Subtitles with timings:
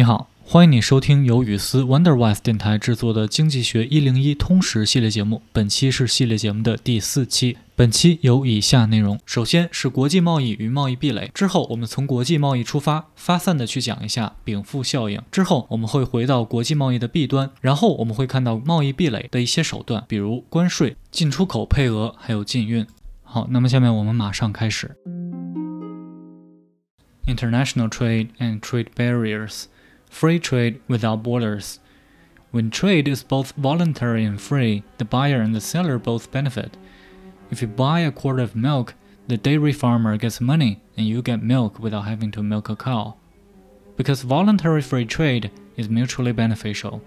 [0.00, 5.42] 你好，欢迎你收听由雨思 Wonderwise 电台制作的经济学一零一通识系列节目。
[5.52, 7.58] 本期是系列节目的第四期。
[7.76, 15.20] 本期有以下内容：首先是国际贸易与贸易壁垒，之后我们从国际贸易出发，发散的去讲一下禀赋效应。
[15.30, 22.86] 之后我们会回到国际贸易的弊端，然后我们会看到贸易壁垒的一些手段，比如关税、进出口配额，还有禁运。
[23.22, 24.96] 好，那么下面我们马上开始。
[27.26, 29.64] International trade and trade barriers.
[30.10, 31.80] Free trade without borders.
[32.50, 36.76] When trade is both voluntary and free, the buyer and the seller both benefit.
[37.50, 38.94] If you buy a quart of milk,
[39.28, 43.14] the dairy farmer gets money and you get milk without having to milk a cow.
[43.96, 47.02] Because voluntary free trade is mutually beneficial.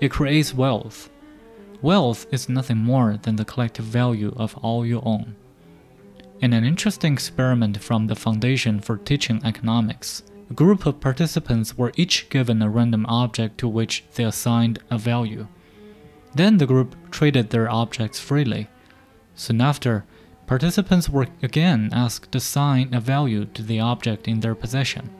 [0.00, 1.10] It creates wealth.
[1.82, 5.36] Wealth is nothing more than the collective value of all you own.
[6.40, 11.92] In an interesting experiment from the Foundation for Teaching Economics, a group of participants were
[11.96, 15.46] each given a random object to which they assigned a value.
[16.34, 18.66] Then the group traded their objects freely.
[19.36, 20.04] Soon after,
[20.48, 25.10] participants were again asked to assign a value to the object in their possession.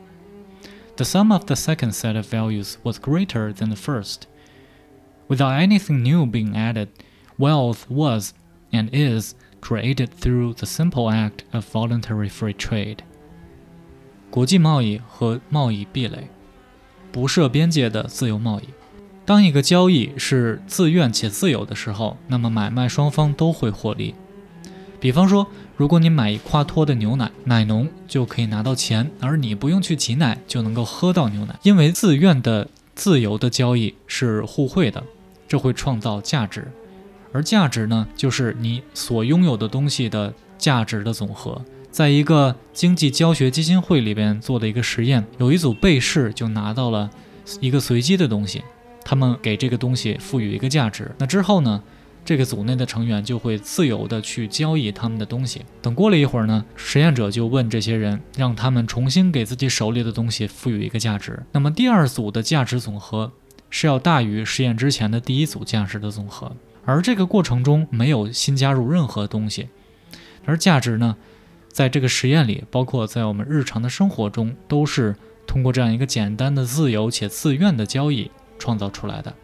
[0.96, 4.26] The sum of the second set of values was greater than the first.
[5.28, 6.88] Without anything new being added,
[7.38, 8.34] wealth was
[8.72, 13.04] and is created through the simple act of voluntary free trade.
[14.30, 16.28] 国际贸易和贸易壁垒，
[17.10, 18.64] 不设边界的自由贸易。
[19.26, 24.14] 当一个交易是自愿且自由的时候，那么买卖双方都会获利。
[25.00, 31.58] 比方说，如果你买一夸脱的牛奶，奶农就可以拿到钱，而你不用去挤奶就能够喝到牛奶。
[31.62, 35.02] 因为自愿的、自由的交易是互惠的，
[35.48, 36.70] 这会创造价值，
[37.32, 41.60] 而价值呢，就是你所拥有的东西的价值的总和。
[41.90, 47.10] 在一个经济教学基金会里边做的一个实验，有一组被试就拿到了
[47.60, 48.62] 一个随机的东西，
[49.04, 51.10] 他们给这个东西赋予一个价值。
[51.18, 51.82] 那之后呢，
[52.24, 55.62] 这个组内的成员就会自由的去交易他们的东西。
[55.82, 61.42] 等过了一会儿呢，实验者就问这些人，让他们重新给自己手里的东西赋予一个价值。
[61.50, 63.32] 那么第二组的价值总和
[63.68, 66.52] 是要大于实验之前的第一组价值的总和，
[66.84, 69.68] 而这个过程中没有新加入任何东西，
[70.44, 71.16] 而价值呢？
[71.72, 75.16] 在这个实验里，包括在我们日常的生活中，都是
[75.46, 79.34] 通过这样一个简单的、自由且自愿的交易创造出来的。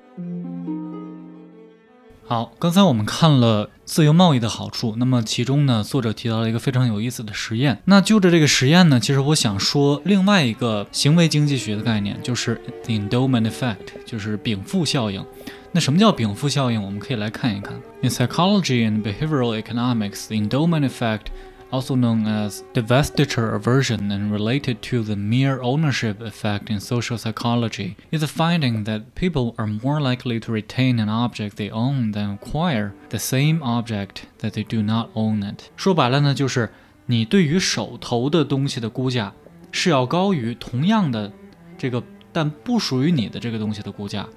[2.28, 7.80] 好，刚才我们看了自由贸易的好处，那么其中呢，作者提到了一个非常有意思的实验。
[7.84, 15.24] 那就着这个实验呢，其实我想说另外一个行为经济学的概念，就是 the endowment effect，就是禀赋效应。
[15.70, 16.82] 那什么叫禀赋效应？
[16.82, 17.80] 我们可以来看一看。
[18.02, 21.26] In psychology and behavioral economics, the endowment effect
[21.71, 27.95] also known as divestiture aversion and related to the mere ownership effect in social psychology,
[28.11, 32.37] is the finding that people are more likely to retain an object they own than
[32.37, 35.69] acquire the same object that they do not own it。
[35.77, 36.69] 说白了呢，就是
[37.05, 39.31] 你对于手头的东西的估价
[39.71, 41.31] 是要高于同样的
[41.77, 42.03] 这个
[42.33, 44.27] 但不属于你的这个东西的估价。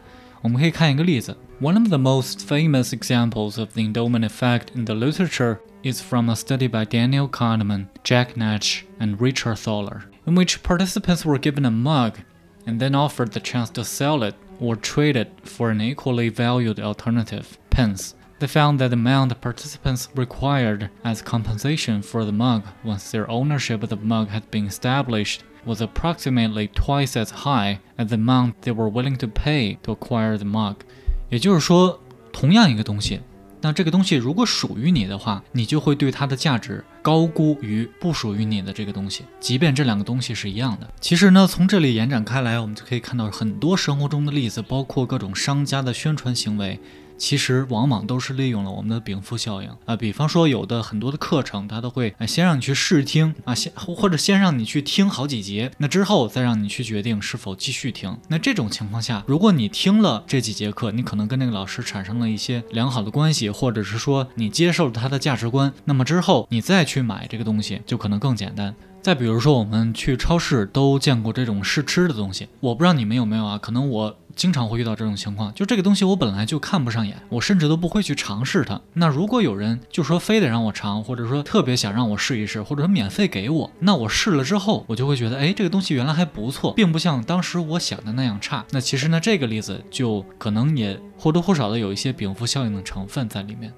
[0.40, 1.36] 我们可以看一个例子。
[1.59, 6.29] One of the most famous examples of the endowment effect in the literature is from
[6.29, 11.65] a study by Daniel Kahneman, Jack Natch, and Richard Thaler, in which participants were given
[11.65, 12.19] a mug
[12.65, 16.79] and then offered the chance to sell it or trade it for an equally valued
[16.79, 18.15] alternative, pence.
[18.39, 23.83] They found that the amount participants required as compensation for the mug once their ownership
[23.83, 28.71] of the mug had been established was approximately twice as high as the amount they
[28.71, 30.85] were willing to pay to acquire the mug.
[31.29, 31.99] 也就是说，
[32.31, 33.19] 同样一个东西，
[33.61, 40.89] 那这个东西如果属于你的话，你就会对它的价值高估于不属于你的这个东西，即便这两个东西是一样的。
[40.99, 46.79] 其实呢，从这里延展开来，我们就可以看到很多生活中的例子，包括各种商家的宣传行为。
[47.19, 58.17] 其实往往都是利用了我们的禀赋效应啊，比方说有的很多的课程，它都会先让你去试听啊，先或者先让你去听好几节，那之后再让你去决定是否继续听。
[58.29, 68.73] 那这种情况下，如果你听了这几节课，你可能跟那个老师产生了一些良好的关系，或者是说你接受了他的价值观，那么之后你再去买这个东西就可能更简单。
[69.01, 73.57] 再比如说，我们去超市都见过这种试吃的东西，我不知道你们有没有啊？
[73.57, 78.79] 可能我经常会遇到这种情况，就这个东西我本来就看不上眼，我甚至都不会去尝试它。
[78.93, 88.65] 那如果有人就说非得让我尝，或者说特别想让我试一试，或者说免费给我，那我试了之后，我就会觉得，哎，这个东西原来还不错，并不像当时我想的那样差。
[88.71, 93.73] 那其实呢，这个例子就可能也或多或少的有一些禀赋效应的成分在里面。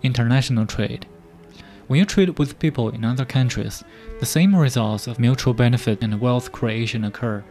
[0.00, 1.02] International trade。
[1.88, 3.80] When you trade with people in other countries,
[4.18, 7.42] the same results of mutual benefit and wealth creation occur.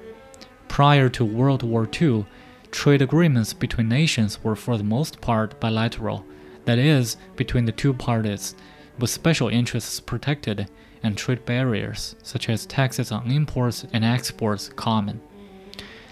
[0.70, 2.26] Prior to World War II,
[2.72, 6.26] trade agreements between nations were for the most part bilateral,
[6.64, 8.56] that is, between the two parties,
[8.98, 10.70] with special interests protected
[11.04, 15.20] and trade barriers, such as taxes on imports and exports, common.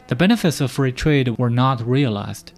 [0.08, 2.52] The benefits of free trade were not realized,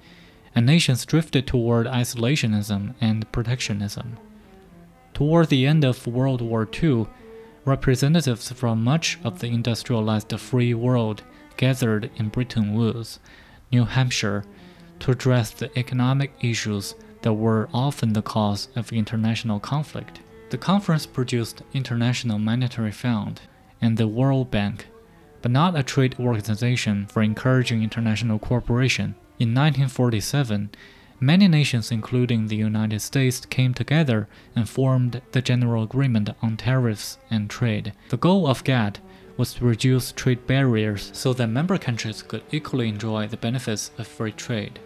[0.55, 4.17] and nations drifted toward isolationism and protectionism.
[5.13, 7.07] Toward the end of World War II,
[7.65, 11.23] representatives from much of the industrialized free world
[11.59, 13.19] gathered in Bretton Woods,
[13.69, 14.45] New Hampshire,
[14.99, 20.21] to address the economic issues that were often the cause of international conflict.
[20.51, 23.41] The conference produced International Monetary Fund
[23.81, 24.87] and the World Bank,
[25.41, 29.15] but not a trade organization for encouraging international cooperation.
[29.37, 30.69] In 1947,
[31.21, 37.17] Many nations, including the United States, came together and formed the General Agreement on Tariffs
[37.29, 37.91] and Trade.
[38.07, 39.01] The goal of GATT
[39.39, 44.05] was to reduce trade barriers so that member countries could equally enjoy the benefits of
[44.05, 44.77] free trade.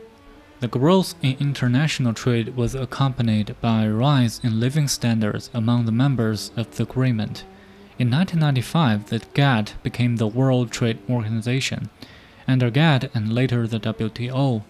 [0.60, 5.92] The growth in international trade was accompanied by a rise in living standards among the
[5.92, 7.44] members of the agreement.
[7.98, 11.90] In 1995, the GATT became the World Trade Organization.
[12.48, 14.62] Under GATT and later the WTO,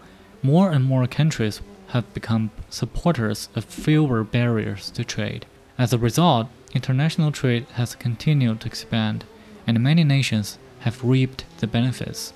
[0.42, 1.60] more and more countries
[1.90, 5.46] have become supporters of fewer barriers to trade.
[5.78, 9.26] As a result, international trade has continued to expand,
[9.66, 12.32] and many nations have reaped the benefits.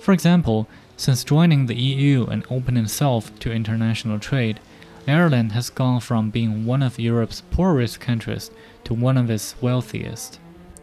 [0.00, 0.66] For example,
[0.96, 4.56] since joining the EU and opening itself to international trade,
[5.06, 8.48] Ireland has gone from being one of Europe's poorest countries
[8.84, 10.34] to one of its wealthiest.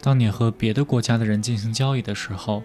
[0.02, 2.64] 当你和别的国家的人进行交易的时候，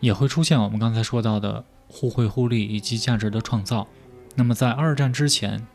[0.00, 3.86] 也会出现我们刚才说到的互惠互利以及价值的创造。
[4.34, 5.66] 那么，在二战之前，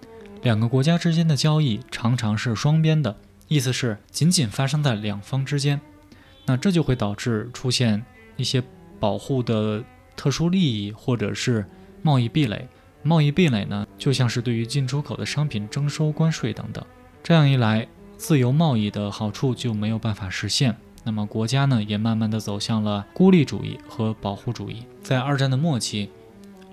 [0.41, 3.17] 两个国家之间的交易常常是双边的，
[3.47, 5.81] 意思是仅仅发生在两方之间。
[6.49, 8.03] 那这就会导致出现
[8.35, 8.63] 一些
[8.99, 9.83] 保护的
[10.15, 11.63] 特殊利益，或者是
[12.01, 12.67] 贸易壁垒。
[13.03, 16.83] 贸易壁垒呢，就像是对于进出口的商品征收关税等等。
[17.21, 17.87] 这样一来，
[18.17, 20.75] 自由贸易的好处就没有办法实现。
[21.03, 24.81] 那么国家呢，也慢慢的走向了孤立主义和保护主义。
[25.03, 26.09] 在二战的末期，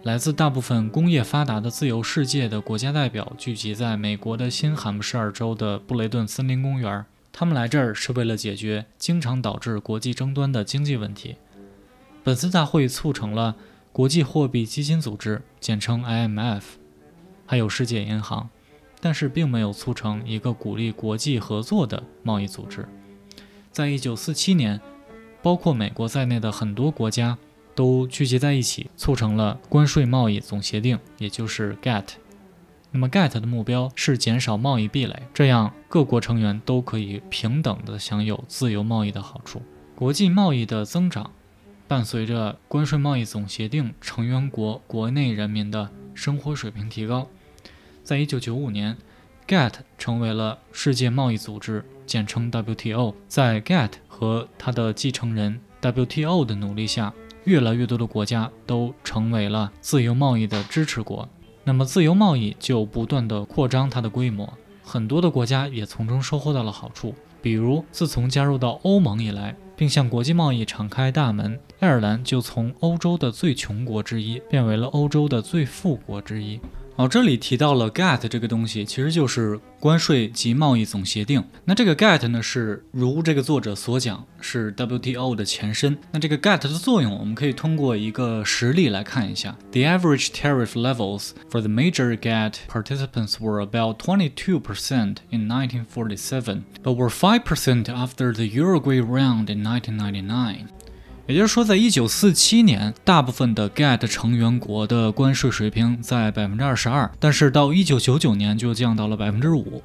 [0.04, 7.04] 来自大部分工业发达的自由世界的国家代表聚集在美国的新罕布什尔州的布雷顿森林公园。
[7.38, 11.36] 他们来这儿是为了解决经常导致国际争端的经济问题。
[12.24, 13.54] 本次大会促成了
[13.92, 16.62] 国际货币基金组织（简称 IMF），
[17.44, 18.48] 还有世界银行，
[19.02, 22.88] 但是并没有促成一个鼓励国际合作的贸易组织。
[23.70, 24.80] 在一九四七年，
[25.42, 27.36] 包括美国在内的很多国家
[27.74, 32.06] 都聚集在一起，促成了关税贸易总协定，也就是 GATT。
[32.90, 39.60] 那么 GATT 的目标是减少贸易壁垒，这样各国成员都可以平等地享有自由贸易的好处。
[39.94, 41.30] 国际贸易的增长，
[41.88, 47.28] 伴随着关税贸易总协定成员国国内人民的生活水平提高。
[48.02, 48.96] 在一九九五年
[49.46, 51.84] ，GATT 成为了世界贸易组织。
[52.06, 57.12] 简称 WTO，在 GATT 和它的继承人 WTO 的努力下，
[57.42, 61.28] 越来越多的国家都成为了自由贸易的支持国。
[61.68, 67.12] 那么，自由贸易就不断地扩张它的规模，很多的国家也从中收获到了好处。
[67.42, 76.60] 比如，自从加入到欧盟以来，并向国际贸易敞开大门，爱尔兰就从欧洲的最穷国之一变为了欧洲的最富国之一。
[76.97, 81.41] 哦，这里提到了 GATT 这个东西，其实就是关税及贸易总协定。
[81.63, 85.97] 那这个 GATT 呢，是如这个作者所讲，是 WTO 的前身。
[86.11, 89.55] 那这个 GATT 的作用，我们可以通过一个实例来看一下。
[89.71, 97.09] The average tariff levels for the major GATT participants were about 22% in 1947, but were
[97.09, 100.67] 5% after the Uruguay round in 1999.
[101.27, 109.81] 也就是说，在一九四七年，大部分的 GATT 成员国的关税水平在百分之二十二，但是到一九九九年就降到了百分之五。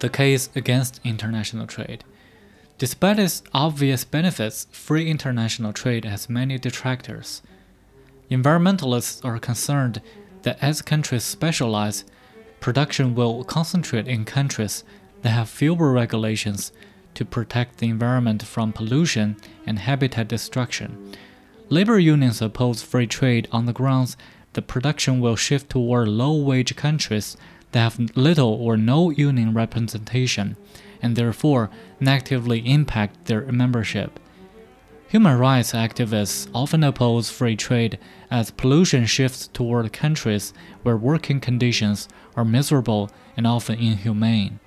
[0.00, 2.00] The case against international trade.
[2.78, 7.38] Despite its obvious benefits, free international trade has many detractors.
[8.28, 10.02] Environmentalists are concerned
[10.42, 12.02] that as countries specialize,
[12.60, 14.82] production will concentrate in countries
[15.22, 16.72] that have fewer regulations
[17.15, 21.13] to protect the environment from pollution and habitat destruction.
[21.69, 24.17] Labor unions oppose free trade on the grounds
[24.53, 27.37] that production will shift toward low wage countries
[27.71, 30.57] that have little or no union representation
[31.01, 34.19] and therefore negatively impact their membership.
[35.09, 37.97] Human rights activists often oppose free trade
[38.29, 44.59] as pollution shifts toward countries where working conditions are miserable and often inhumane,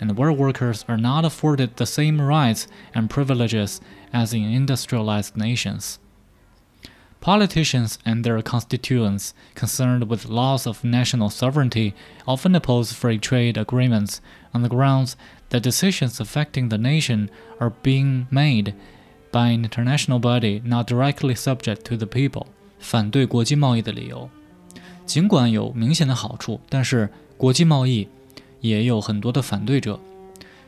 [0.00, 3.80] and where workers are not afforded the same rights and privileges
[4.12, 5.98] as in industrialized nations.
[7.20, 11.92] Politicians and their constituents concerned with loss of national sovereignty
[12.26, 14.22] often oppose free trade agreements
[14.54, 15.16] on the grounds
[15.50, 17.28] that decisions affecting the nation
[17.60, 18.74] are being made
[19.30, 22.46] by an international body not directly subject to the people。
[22.78, 24.30] 反对国际贸易的理由，
[25.04, 28.08] 尽管有明显的好处，但是国际贸易
[28.61, 29.99] 也有很多的反对者，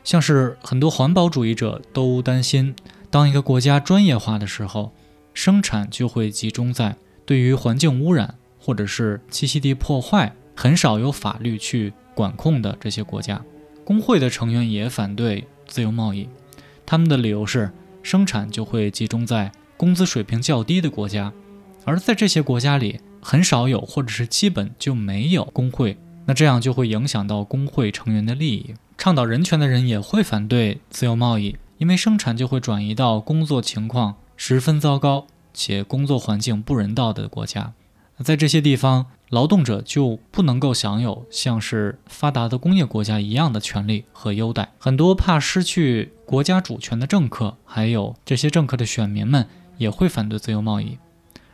[0.04, 2.74] 像是很多环保主义者都担心，
[3.10, 4.92] 当一个国家专业化的时候，
[5.34, 13.42] 生产就会集中在对于环境污染或者是栖息地破坏很少有法律去管控的这些国家。
[13.84, 16.28] 工会的成员也反对自由贸易，
[16.84, 17.70] 他们的理由是。
[18.00, 21.30] 生产就会集中在工资水平较低的国家，
[21.84, 28.74] 而在这些国家里很少有或者是基本就没有工会，那这样就会影响到工会成员的利益。
[28.98, 37.72] 倡导人权的人也会反对自由贸易，因为生产就会转移到工作情况十分糟糕且工作环境不人道的国家。
[38.22, 44.68] 在这些地方，劳动者就不能够享有像是发达的工业国家一样的权利和优待。
[44.78, 49.46] 很多怕失去国家主权的政客，还有这些政客的选民们，
[49.78, 50.98] 也会反对自由贸易，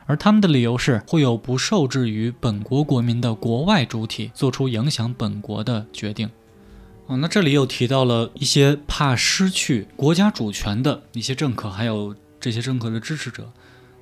[0.06, 6.30] 而他们的理由是会有不受制于本国国民的国外主体做出影响本国的决定。
[7.06, 13.52] 哦，那这里又提到了一些怕失去国家主权的一些政客，还有这些政客的支持者。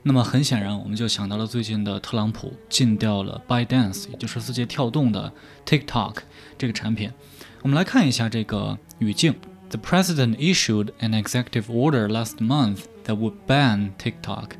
[0.04, 5.32] 那么很显然，我们就想到了最近的特朗普禁掉了 Bydance，也就是字节跳动的
[5.64, 6.16] TikTok
[6.58, 7.10] 这个产品。
[7.62, 9.34] 我们来看一下这个语境
[9.70, 14.50] ：The president issued an executive order last month that would ban TikTok,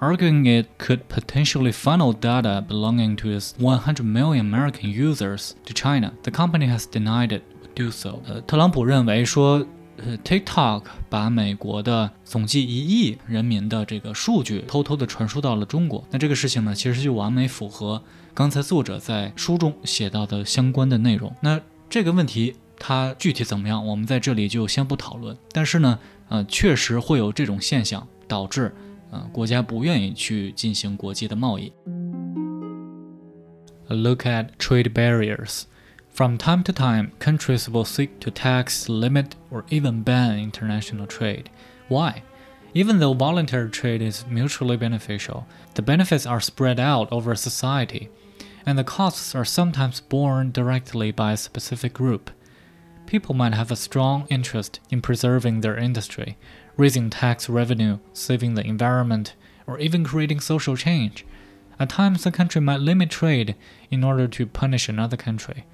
[0.00, 6.12] arguing it could potentially funnel data belonging to its 100 million American users to China.
[6.22, 8.20] The company has denied it would do so.
[8.26, 9.66] 呃，特朗普认为说。
[10.02, 18.02] 呃，TikTok 把美国的总计一亿人民的这个数据偷偷的传输到了中国，那这个事情呢，其实就完美符合
[18.32, 21.30] 刚才作者在书中写到的相关的内容。
[21.42, 25.36] 那这个问题它具体怎么样，我们在这里就先不讨论。
[25.52, 25.98] 但是呢，
[26.30, 28.74] 呃，确实会有这种现象，导致
[29.11, 31.71] 呃国家不愿意去进行国际的贸易。
[33.87, 35.65] A look at trade barriers.
[36.15, 41.49] From time to time, countries will seek to tax, limit, or even ban international trade.
[41.89, 42.23] Why?
[42.73, 48.09] Even though voluntary trade is mutually beneficial, the benefits are spread out over society,
[48.65, 52.31] and the costs are sometimes borne directly by a specific group.
[53.09, 56.37] People might have a strong interest in preserving their industry,
[56.75, 59.35] raising tax revenue, saving the environment,
[59.67, 61.25] or even creating social change.
[61.79, 63.55] At times, a country might limit trade
[63.91, 65.65] in order to punish another country.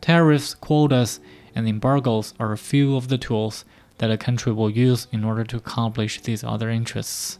[0.00, 1.20] Tariffs, quotas,
[1.54, 3.64] and embargoes are a few of the tools
[3.98, 7.38] that a country will use in order to accomplish these other interests.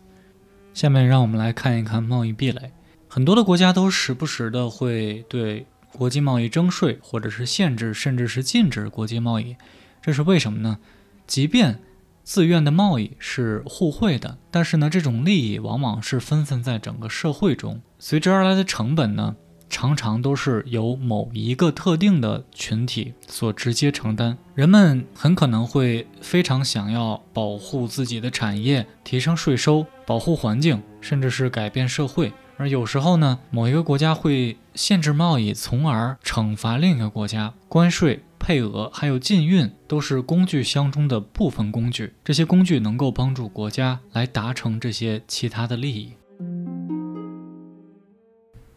[0.75, 2.73] 下面让我们来看一看贸易壁垒。
[3.09, 9.56] 很多的国家都时不时的会对 国际贸易征税，或者是限制，甚至是禁止国际贸易。
[10.02, 10.80] 这是为什么呢？
[11.28, 11.80] 即便
[12.24, 19.36] 自愿的贸易是互惠的，但是呢，这种利益往往是分散在整个社会中，随之而来的成本呢？
[19.70, 24.38] 常常都是由某一个特定的群体所直接承担。
[24.54, 32.34] 人们很可能会非常想要保护自己的产业，提升税收，保护环境，甚至是改变社会。
[32.61, 37.53] 而有时候呢，某一个国家会限制贸易，从而惩罚另一个国家。
[37.69, 42.15] 关税、配额还有禁运都是工具箱中的部分工具。
[42.25, 46.15] 这些工具能够帮助国家来达成这些其他的利益。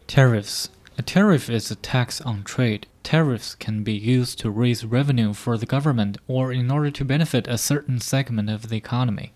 [0.06, 0.66] Tariffs
[1.00, 2.82] A tariff is a tax on trade.
[3.02, 7.48] Tariffs can be used to raise revenue for the government or in order to benefit
[7.48, 9.30] a certain segment of the economy.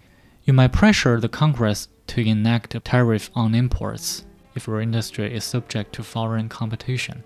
[0.45, 4.27] You might pressure the Congress to enact a tariff on imports
[4.60, 7.24] if your industry is subject to foreign competition.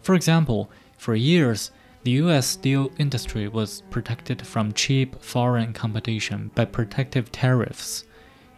[0.00, 1.72] For example, for years,
[2.04, 8.04] the US steel industry was protected from cheap foreign competition by protective tariffs.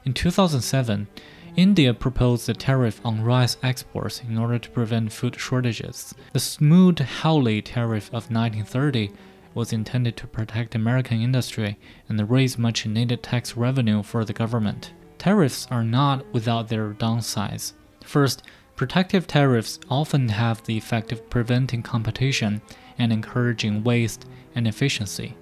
[0.05, 1.09] In 2007,
[1.57, 6.15] India proposed a tariff on rice exports in order to prevent food shortages.
[6.35, 9.11] The Smoot-Hawley tariff of 1930
[9.55, 14.93] was intended to protect American industry and raise much needed tax revenue for the government.
[15.19, 17.73] Tariffs are not without their downsides.
[18.04, 18.44] First,
[18.76, 22.62] protective tariffs often have the effect of preventing competition
[22.98, 24.26] and encouraging waste
[24.56, 25.36] and efficiency.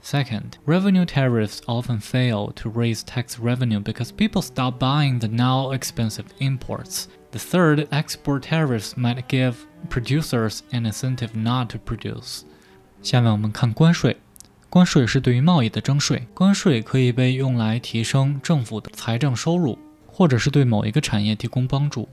[0.00, 5.72] Second, revenue tariffs often fail to raise tax revenue because people stop buying the now
[5.72, 7.08] expensive imports.
[7.30, 12.44] The third, export tariffs might give producers an incentive not to produce.
[13.02, 14.18] 下面我们看关税。
[14.68, 19.78] 关税是对于贸易的征税，关税可以被用来提升政府的财政收入，
[20.19, 22.09] 或者是对某一个产业提供帮助。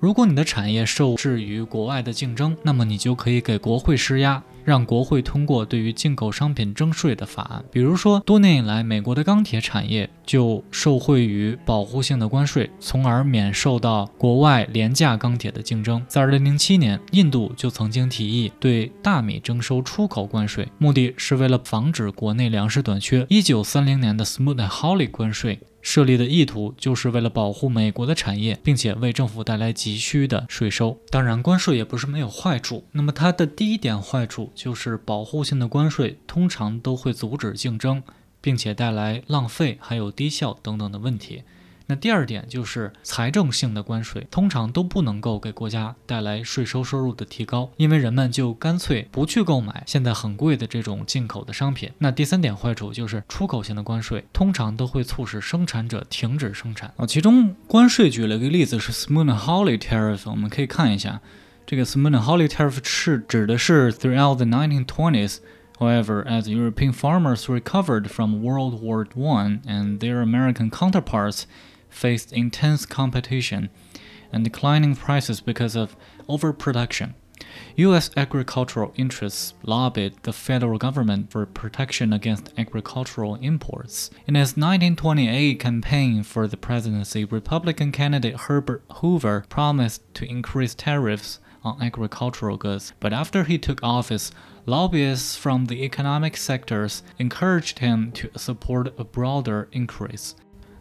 [0.00, 7.64] 如果你的产业受制于国外的竞争，那么你就可以给国会施压，让国会通过对于进口商品征税的法案。
[7.70, 16.04] 比如说，多年以来，美国的钢铁产业就受惠于保护性的关税，从而免受到国外廉价钢铁的竞争。
[16.08, 23.24] 在2007年，印度就曾经提议对大米征收出口关税，目的是为了防止国内粮食短缺。
[23.26, 25.60] 1930年的 Smoot-Hawley 关税。
[25.86, 30.98] 设立的意图就是为了保护美国的产业，并且为政府带来急需的税收。
[31.10, 32.82] 当然，关税也不是没有坏处。
[32.90, 38.02] 那么它的第一点坏处就是保护性的关税通常都会阻止竞争，
[38.40, 41.44] 并且带来浪费还有低效等等的问题。
[41.88, 51.92] 那第二点就是财政性的关税，通常都不能够给国家带来税收收入的提高，因为人们就干脆不去购买现在很贵的这种进口的商品。
[51.98, 57.06] 那第三点坏处就是出口型的关税，通常都会促使生产者停止生产啊。
[57.06, 61.20] 其中关税举了个例子是 Smoot-Hawley Tariff，我们可以看一下，
[61.64, 65.38] 这个 Smoot-Hawley Tariff 是指的是 throughout the 1920s。
[65.78, 71.42] However, as European farmers recovered from World War I and their American counterparts
[71.96, 73.70] faced intense competition
[74.30, 75.96] and declining prices because of
[76.28, 77.14] overproduction.
[77.76, 78.10] U.S.
[78.16, 84.10] agricultural interests lobbied the federal government for protection against agricultural imports.
[84.26, 91.38] In his 1928 campaign for the presidency, Republican candidate Herbert Hoover promised to increase tariffs
[91.62, 94.30] on agricultural goods, but after he took office,
[94.66, 100.34] lobbyists from the economic sectors encouraged him to support a broader increase.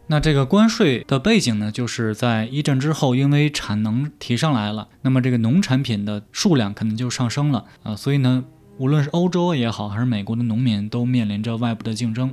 [0.08, 8.46] 那这个关税的背景呢，就是在一战之后，因为产能提上来了，那么这个农产品的数量可能就上升了啊，所以呢，
[8.78, 12.32] 无论是欧洲也好，还是美国的农民都面临着外部的竞争。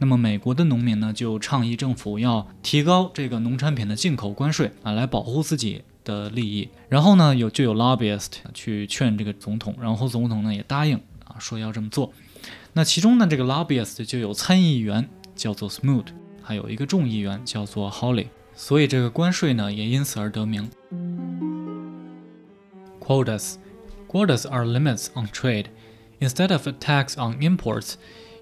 [0.00, 6.68] 那么美国的农民呢，就倡议政府要提高这个农产品的进口关税啊，来保护自己的利益。
[6.90, 12.12] 然后呢，有就有 lobbyist 去劝这个总统，然后总统呢也答应啊，说要这么做。
[12.74, 16.04] 那其中呢，这个 lobbyist 就有参议员叫做 Smoot。
[16.43, 20.69] 还有一个众议员叫做 Holly，所以这个关税呢也因此而得名。
[22.99, 23.55] Quotas
[24.07, 25.67] Quotas are limits on trade.
[26.19, 27.93] Instead of a tax on imports,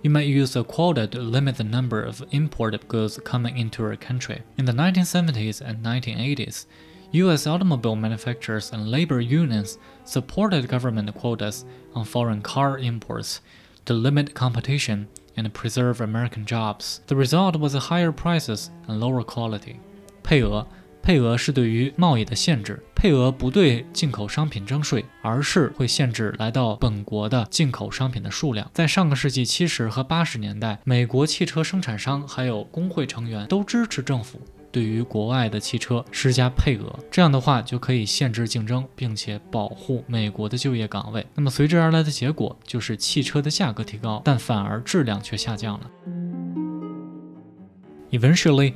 [0.01, 3.97] you might use a quota to limit the number of imported goods coming into a
[3.97, 4.43] country.
[4.57, 6.65] In the 1970s and 1980s,
[7.11, 7.45] U.S.
[7.45, 13.41] automobile manufacturers and labor unions supported government quotas on foreign car imports
[13.85, 16.98] to limit competition and preserve American jobs.
[17.06, 19.76] The result was higher prices and lower quality.
[20.22, 20.66] 配额，
[21.02, 22.82] 配额是对于贸易的限制。
[22.94, 28.70] 配额不对进口商品征税，而是会限制来到本国的进口商品的数量。
[28.72, 34.40] 在上个世纪七十和八十年代，美国汽车生产商还有工会成员都支持政府
[34.72, 41.24] 对于国外的汽车施加配额，这样的话就可以限制竞争，并且保护美国的就业岗位。
[41.34, 45.90] 那么随之而来的结果就是汽车的价格提高，但反而质量却下降了。
[48.10, 48.72] Eventually.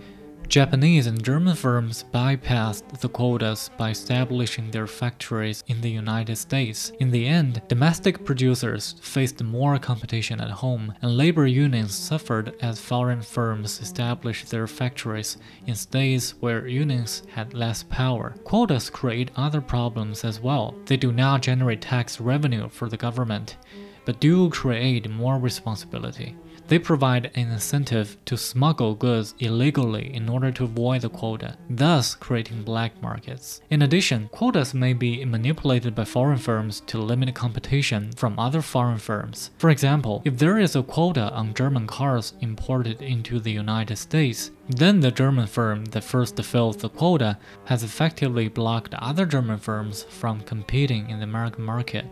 [0.49, 6.93] Japanese and German firms bypassed the quotas by establishing their factories in the United States.
[7.01, 12.81] In the end, domestic producers faced more competition at home, and labor unions suffered as
[12.81, 18.37] foreign firms established their factories in states where unions had less power.
[18.45, 20.77] Quotas create other problems as well.
[20.87, 23.57] They do not generate tax revenue for the government,
[24.05, 26.37] but do create more responsibility.
[26.69, 32.17] They provide an incentive to smuggle goods illegally in order to avoid the quota, thus
[32.17, 33.61] creating black markets.
[33.71, 38.99] In addition, quotas may be manipulated by foreign firms to limit competition from other foreign
[38.99, 39.51] firms.
[39.59, 44.51] For example, if there is a quota on German cars imported into the United States,
[44.69, 50.03] then the German firm that first fills the quota has effectively blocked other German firms
[50.03, 52.07] from competing in the American market.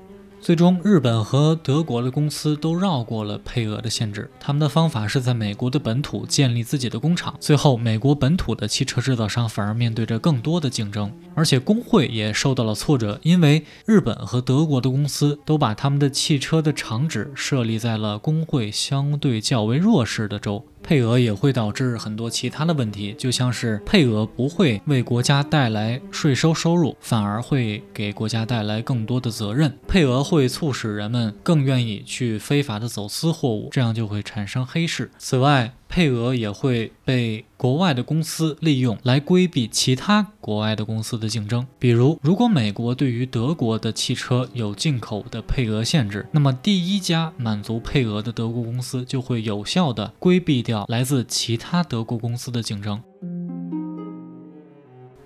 [0.45, 4.31] 最终，日本和德国的公司都绕过了配额的限制。
[4.39, 7.35] 他们的方法是在美国的本土建立自己的工厂。
[7.41, 20.63] 最后，美国本土的汽车制造商反而面对着更多的竞争，而且工会也受到了挫折，因为日本和德国的公司都把他们的汽车的厂址设立在了工会相对较为弱势的州。
[20.85, 29.77] 配额也会导致很多其他的问题，就像是配额不会为国家带来税收收入，反而会给国家带来更多的责任。
[29.89, 35.11] 配额会促使人们更愿意去非法的走私货物，这样就会产生黑市。
[35.19, 41.65] 此外，配额也会被国外的公司利用来规避其他国外的公司的竞争。
[41.79, 53.01] 比如，如果美国对于德国的汽车有进口的配额限制，那么第一家满足配额的德国公司就会有效的规避掉来自其他德国公司的竞争。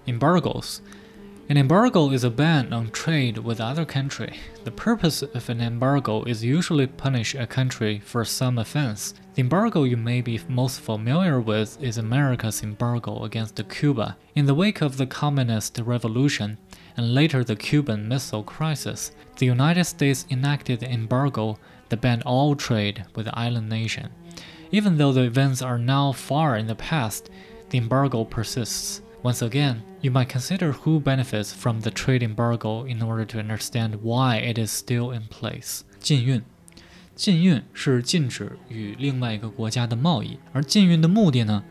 [0.04, 0.80] Embargoes
[1.50, 4.38] An embargo is a ban on trade with other country.
[4.64, 9.14] The purpose of an embargo is usually punish a country for some offense.
[9.32, 14.18] The embargo you may be most familiar with is America's embargo against Cuba.
[14.34, 16.58] In the wake of the Communist Revolution
[16.98, 21.58] and later the Cuban Missile Crisis, the United States enacted an embargo
[21.88, 24.10] that banned all trade with the island nation.
[24.70, 27.30] Even though the events are now far in the past,
[27.70, 29.00] the embargo persists.
[29.23, 33.95] Once again, you might consider who benefits from the trade embargo in order to understand
[34.01, 35.81] why it is still in place.
[35.99, 36.41] 禁运，
[37.15, 41.63] 禁运是禁止与另外一个国家的贸易，而禁运的目的呢，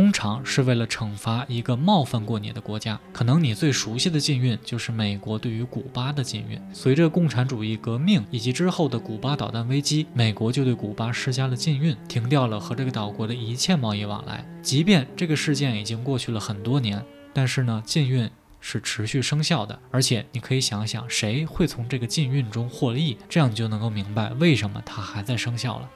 [0.00, 2.98] 通常是为了惩罚一个冒犯过你的国家。
[3.12, 6.58] 可能你最熟悉的禁运就是美国对于古巴的禁运。
[6.72, 14.42] 随着共产主义革命以及之后的古巴导弹危机，美国就对古巴施加了禁运，停掉了和这个岛国的一切贸易往来。
[14.62, 18.26] 即便这个事件已经过去了很多年，但是呢，禁运
[18.58, 19.78] 是持续生效的。
[19.90, 23.18] 而且你可以想想，谁会从这个禁运中获利？
[23.28, 25.90] 这样你就能够明白为什么它还在生效了。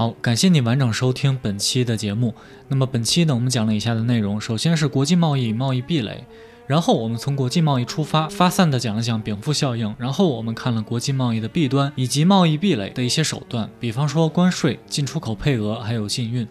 [0.00, 2.34] 好，感谢你完整收听本期的节目。
[2.68, 6.24] 那么本期呢，我们讲了以下的内容：首先是国际贸易贸易壁垒，
[6.66, 16.48] 然后我们从国际贸易出发，发散的讲了讲禀赋效应，然后我们看了国际贸易的弊端以及贸易壁垒的一些手段，比方说关税、进出口配额，还有禁运。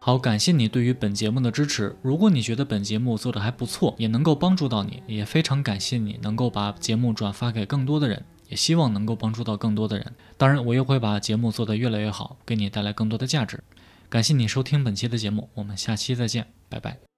[0.00, 1.94] 好，感谢你对于本节目的支持。
[2.02, 8.24] 如果你觉得本节目做的还不错，也能够帮助到你，也非常感谢你能够把节目转发给更多的人。
[8.48, 10.14] 也希望能够帮助到更多的人。
[10.36, 13.62] 当然，我又会把节目做得越来越好，给你带来更多的价值。
[14.08, 17.17] 感谢你收听本期的节目，我们下期再见，拜拜。